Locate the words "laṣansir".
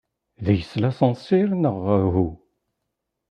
0.81-1.49